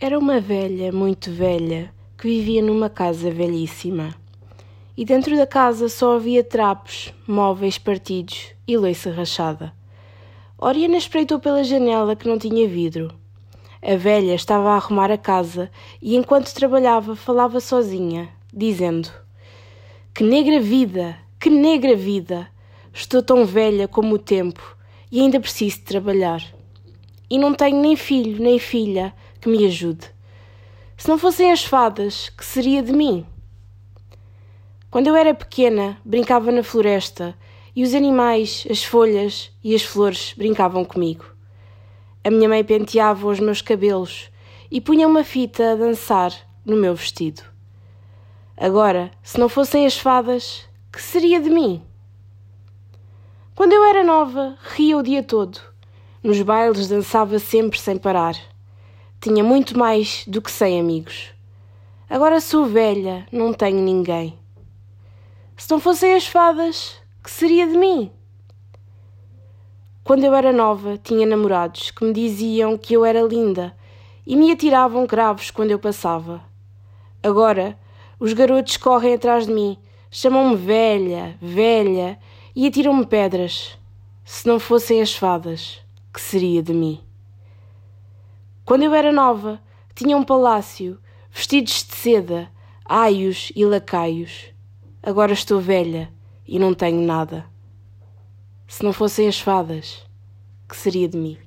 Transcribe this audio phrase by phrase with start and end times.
[0.00, 4.14] Era uma velha, muito velha, que vivia numa casa velhíssima.
[4.96, 9.72] E dentro da casa só havia trapos, móveis partidos e louça rachada.
[10.56, 13.12] Oriana espreitou pela janela que não tinha vidro.
[13.82, 15.68] A velha estava a arrumar a casa
[16.00, 19.10] e, enquanto trabalhava, falava sozinha, dizendo:
[20.14, 21.18] Que negra vida!
[21.40, 22.48] Que negra vida!
[22.94, 24.76] Estou tão velha como o tempo
[25.10, 26.40] e ainda preciso trabalhar.
[27.30, 30.06] E não tenho nem filho nem filha que me ajude.
[30.96, 33.26] Se não fossem as fadas, que seria de mim?
[34.90, 37.36] Quando eu era pequena, brincava na floresta
[37.76, 41.26] e os animais, as folhas e as flores brincavam comigo.
[42.24, 44.30] A minha mãe penteava os meus cabelos
[44.70, 46.32] e punha uma fita a dançar
[46.64, 47.42] no meu vestido.
[48.56, 51.82] Agora, se não fossem as fadas, que seria de mim?
[53.54, 55.60] Quando eu era nova, ria o dia todo.
[56.22, 58.36] Nos bailes dançava sempre sem parar.
[59.20, 61.32] Tinha muito mais do que cem amigos.
[62.10, 64.36] Agora sou velha, não tenho ninguém.
[65.56, 68.10] Se não fossem as fadas, que seria de mim?
[70.02, 73.76] Quando eu era nova, tinha namorados que me diziam que eu era linda
[74.26, 76.42] e me atiravam cravos quando eu passava.
[77.22, 77.78] Agora,
[78.18, 79.78] os garotos correm atrás de mim,
[80.10, 82.18] chamam-me velha, velha
[82.56, 83.78] e atiram-me pedras.
[84.24, 85.80] Se não fossem as fadas,
[86.12, 87.00] que seria de mim?
[88.64, 89.60] Quando eu era nova,
[89.94, 90.98] tinha um palácio,
[91.30, 92.50] vestidos de seda,
[92.84, 94.52] aios e lacaios.
[95.02, 96.12] Agora estou velha
[96.46, 97.46] e não tenho nada.
[98.66, 100.06] Se não fossem as fadas,
[100.68, 101.38] que seria de mim?